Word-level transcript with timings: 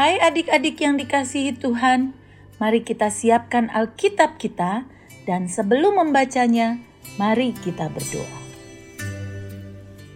Hai 0.00 0.16
adik-adik 0.16 0.80
yang 0.80 0.96
dikasihi 0.96 1.60
Tuhan, 1.60 2.16
mari 2.56 2.80
kita 2.80 3.12
siapkan 3.12 3.68
Alkitab 3.68 4.40
kita 4.40 4.88
dan 5.28 5.44
sebelum 5.44 6.00
membacanya, 6.00 6.80
mari 7.20 7.52
kita 7.52 7.92
berdoa. 7.92 8.40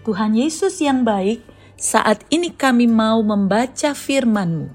Tuhan 0.09 0.41
Yesus 0.41 0.81
yang 0.81 1.05
baik, 1.05 1.45
saat 1.77 2.25
ini 2.33 2.49
kami 2.57 2.89
mau 2.89 3.21
membaca 3.21 3.93
firman-Mu. 3.93 4.73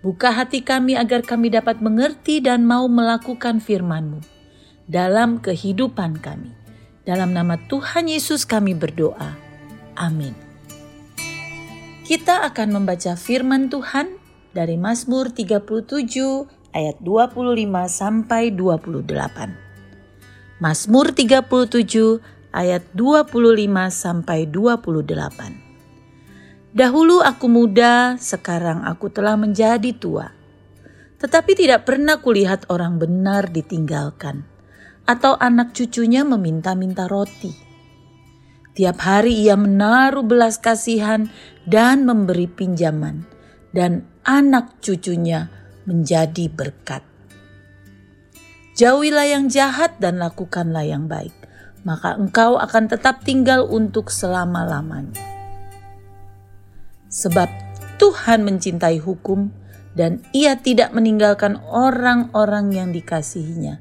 Buka 0.00 0.32
hati 0.32 0.64
kami 0.64 0.96
agar 0.96 1.20
kami 1.20 1.52
dapat 1.52 1.84
mengerti 1.84 2.40
dan 2.40 2.64
mau 2.64 2.88
melakukan 2.88 3.60
firman-Mu 3.60 4.24
dalam 4.88 5.36
kehidupan 5.36 6.24
kami. 6.24 6.48
Dalam 7.04 7.36
nama 7.36 7.60
Tuhan 7.68 8.08
Yesus 8.08 8.48
kami 8.48 8.72
berdoa. 8.72 9.36
Amin. 10.00 10.43
Kita 12.04 12.44
akan 12.44 12.76
membaca 12.76 13.16
firman 13.16 13.72
Tuhan 13.72 14.20
dari 14.52 14.76
Mazmur 14.76 15.32
37 15.32 15.64
ayat 16.76 17.00
25 17.00 17.56
sampai 17.88 18.52
28. 18.52 20.60
Mazmur 20.60 21.16
37 21.16 22.20
ayat 22.52 22.84
25 22.92 23.24
sampai 23.88 24.44
28. 24.52 26.76
Dahulu 26.76 27.24
aku 27.24 27.48
muda, 27.48 28.20
sekarang 28.20 28.84
aku 28.84 29.08
telah 29.08 29.40
menjadi 29.40 29.96
tua. 29.96 30.28
Tetapi 31.24 31.56
tidak 31.56 31.88
pernah 31.88 32.20
kulihat 32.20 32.68
orang 32.68 33.00
benar 33.00 33.48
ditinggalkan 33.48 34.44
atau 35.08 35.40
anak 35.40 35.72
cucunya 35.72 36.20
meminta-minta 36.20 37.08
roti. 37.08 37.63
Tiap 38.74 38.98
hari 39.06 39.46
ia 39.46 39.54
menaruh 39.54 40.26
belas 40.26 40.58
kasihan 40.58 41.30
dan 41.62 42.02
memberi 42.02 42.50
pinjaman, 42.50 43.22
dan 43.70 44.02
anak 44.26 44.82
cucunya 44.82 45.46
menjadi 45.86 46.50
berkat. 46.50 47.06
Jauhilah 48.74 49.30
yang 49.30 49.46
jahat 49.46 50.02
dan 50.02 50.18
lakukanlah 50.18 50.82
yang 50.82 51.06
baik, 51.06 51.30
maka 51.86 52.18
engkau 52.18 52.58
akan 52.58 52.90
tetap 52.90 53.22
tinggal 53.22 53.62
untuk 53.70 54.10
selama-lamanya. 54.10 55.22
Sebab 57.06 57.46
Tuhan 58.02 58.42
mencintai 58.42 58.98
hukum, 58.98 59.54
dan 59.94 60.26
Ia 60.34 60.58
tidak 60.58 60.90
meninggalkan 60.90 61.62
orang-orang 61.70 62.74
yang 62.74 62.90
dikasihinya 62.90 63.78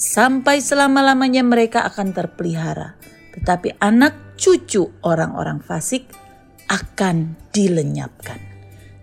sampai 0.00 0.64
selama-lamanya 0.64 1.44
mereka 1.44 1.84
akan 1.84 2.16
terpelihara. 2.16 2.96
Tetapi 3.34 3.78
anak 3.78 4.36
cucu 4.40 5.02
orang-orang 5.06 5.62
fasik 5.62 6.10
akan 6.70 7.34
dilenyapkan. 7.50 8.38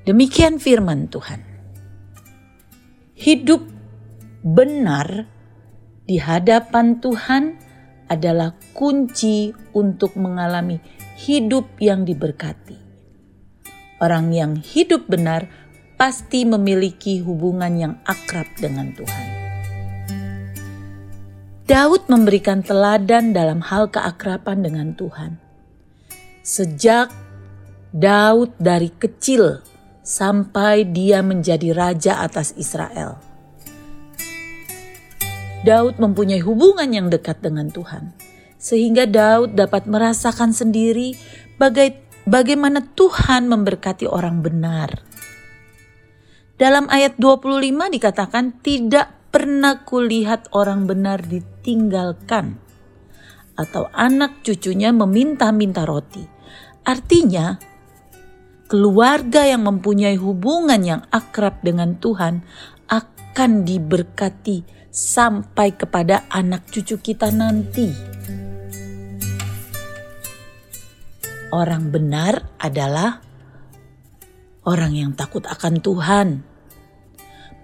Demikian 0.08 0.58
firman 0.58 1.12
Tuhan. 1.12 1.44
Hidup 3.18 3.68
benar 4.42 5.28
di 6.08 6.16
hadapan 6.16 7.04
Tuhan 7.04 7.44
adalah 8.08 8.56
kunci 8.72 9.52
untuk 9.76 10.16
mengalami 10.16 10.80
hidup 11.20 11.76
yang 11.84 12.08
diberkati. 12.08 12.80
Orang 14.00 14.32
yang 14.32 14.56
hidup 14.56 15.12
benar 15.12 15.52
pasti 16.00 16.48
memiliki 16.48 17.20
hubungan 17.20 17.74
yang 17.76 17.94
akrab 18.08 18.48
dengan 18.56 18.94
Tuhan. 18.96 19.37
Daud 21.68 22.08
memberikan 22.08 22.64
teladan 22.64 23.36
dalam 23.36 23.60
hal 23.60 23.92
keakraban 23.92 24.64
dengan 24.64 24.96
Tuhan. 24.96 25.36
Sejak 26.40 27.12
Daud 27.92 28.56
dari 28.56 28.88
kecil 28.88 29.60
sampai 30.00 30.88
dia 30.88 31.20
menjadi 31.20 31.76
raja 31.76 32.24
atas 32.24 32.56
Israel. 32.56 33.20
Daud 35.68 36.00
mempunyai 36.00 36.40
hubungan 36.40 36.88
yang 36.88 37.12
dekat 37.12 37.44
dengan 37.44 37.68
Tuhan, 37.68 38.16
sehingga 38.56 39.04
Daud 39.04 39.60
dapat 39.60 39.92
merasakan 39.92 40.56
sendiri 40.56 41.20
baga 41.60 41.92
bagaimana 42.24 42.80
Tuhan 42.96 43.52
memberkati 43.52 44.08
orang 44.08 44.40
benar. 44.40 45.04
Dalam 46.56 46.88
ayat 46.88 47.20
25 47.20 47.92
dikatakan 47.92 48.56
tidak 48.64 49.17
pernah 49.38 49.86
kulihat 49.86 50.50
orang 50.58 50.90
benar 50.90 51.22
ditinggalkan 51.22 52.58
atau 53.54 53.86
anak 53.94 54.42
cucunya 54.42 54.90
meminta-minta 54.90 55.86
roti. 55.86 56.26
Artinya, 56.82 57.54
keluarga 58.66 59.46
yang 59.46 59.62
mempunyai 59.62 60.18
hubungan 60.18 60.82
yang 60.82 61.06
akrab 61.14 61.62
dengan 61.62 62.02
Tuhan 62.02 62.42
akan 62.90 63.62
diberkati 63.62 64.90
sampai 64.90 65.78
kepada 65.78 66.26
anak 66.34 66.74
cucu 66.74 66.98
kita 66.98 67.30
nanti. 67.30 67.94
Orang 71.54 71.94
benar 71.94 72.58
adalah 72.58 73.22
orang 74.66 74.98
yang 74.98 75.14
takut 75.14 75.46
akan 75.46 75.78
Tuhan 75.78 76.57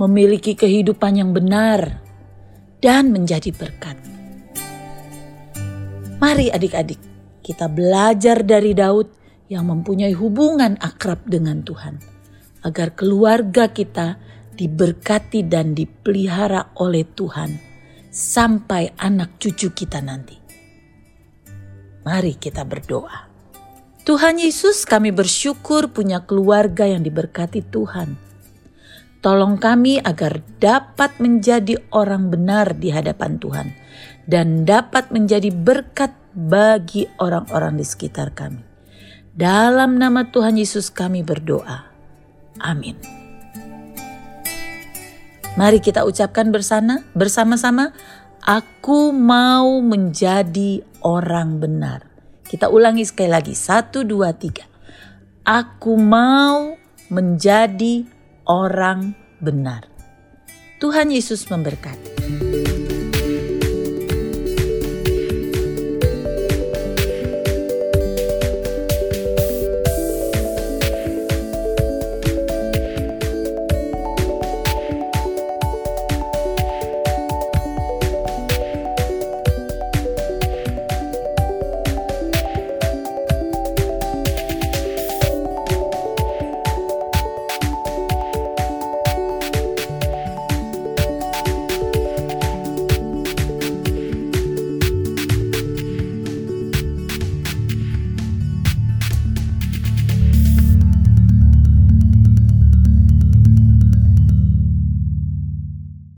memiliki 0.03 0.51
kehidupan 0.51 1.15
yang 1.15 1.31
benar, 1.31 2.03
dan 2.83 3.15
menjadi 3.15 3.55
berkat. 3.55 3.95
Mari 6.19 6.51
adik-adik, 6.51 6.99
kita 7.39 7.71
belajar 7.71 8.43
dari 8.43 8.75
Daud 8.75 9.07
yang 9.47 9.67
mempunyai 9.71 10.11
hubungan 10.11 10.75
akrab 10.83 11.23
dengan 11.23 11.63
Tuhan, 11.63 12.03
agar 12.67 12.95
keluarga 12.95 13.71
kita 13.71 14.19
diberkati 14.59 15.47
dan 15.47 15.71
dipelihara 15.71 16.75
oleh 16.79 17.07
Tuhan 17.07 17.55
sampai 18.11 18.91
anak 18.99 19.39
cucu 19.39 19.71
kita 19.71 20.03
nanti. 20.03 20.35
Mari 22.03 22.35
kita 22.35 22.67
berdoa. 22.67 23.31
Tuhan 24.03 24.35
Yesus, 24.35 24.83
kami 24.83 25.15
bersyukur 25.15 25.87
punya 25.95 26.27
keluarga 26.27 26.83
yang 26.83 27.07
diberkati 27.07 27.63
Tuhan 27.63 28.32
Tolong 29.23 29.55
kami 29.55 30.03
agar 30.03 30.43
dapat 30.59 31.23
menjadi 31.23 31.79
orang 31.95 32.27
benar 32.27 32.75
di 32.75 32.91
hadapan 32.91 33.39
Tuhan 33.39 33.71
dan 34.27 34.67
dapat 34.67 35.15
menjadi 35.15 35.47
berkat 35.47 36.11
bagi 36.35 37.07
orang-orang 37.23 37.79
di 37.79 37.87
sekitar 37.87 38.35
kami. 38.35 38.59
Dalam 39.31 39.95
nama 39.95 40.27
Tuhan 40.27 40.59
Yesus 40.59 40.91
kami 40.91 41.23
berdoa. 41.23 41.87
Amin. 42.59 42.99
Mari 45.55 45.79
kita 45.79 46.03
ucapkan 46.03 46.51
bersama 46.51 47.07
bersama-sama, 47.15 47.95
aku 48.43 49.15
mau 49.15 49.79
menjadi 49.79 50.83
orang 50.99 51.63
benar. 51.63 52.11
Kita 52.43 52.67
ulangi 52.67 53.07
sekali 53.07 53.31
lagi, 53.31 53.55
satu, 53.55 54.03
dua, 54.03 54.35
tiga. 54.35 54.67
Aku 55.47 55.95
mau 55.95 56.75
menjadi 57.07 58.12
orang 58.49 59.15
benar. 59.39 59.87
Tuhan 60.83 61.11
Yesus 61.13 61.47
memberkati. 61.47 62.72